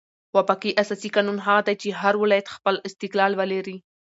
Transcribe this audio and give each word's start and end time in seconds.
وفاقي 0.37 0.73
اساسي 0.81 1.09
قانون 1.15 1.37
هغه 1.45 1.61
دئ، 1.67 1.75
چي 1.81 1.89
هر 2.01 2.13
ولایت 2.23 2.47
خپل 2.55 2.75
استقلال 2.89 3.31
ولري. 3.39 3.77